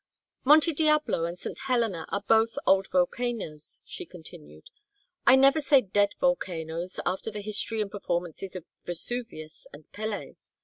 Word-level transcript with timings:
"Monte 0.43 0.73
Diablo 0.73 1.25
and 1.25 1.37
St. 1.37 1.59
Helena 1.67 2.07
are 2.09 2.23
both 2.27 2.57
old 2.65 2.87
volcanoes," 2.91 3.81
she 3.85 4.03
continued. 4.03 4.63
"I 5.27 5.35
never 5.35 5.61
say 5.61 5.79
dead 5.81 6.15
volcanoes 6.19 6.99
after 7.05 7.29
the 7.29 7.41
history 7.41 7.81
and 7.81 7.91
performances 7.91 8.55
of 8.55 8.65
Vesuvius 8.83 9.67
and 9.71 9.85
Pelée. 9.91 10.37